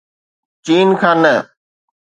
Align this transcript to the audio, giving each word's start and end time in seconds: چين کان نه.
چين 0.65 0.89
کان 1.01 1.17
نه. 1.23 1.33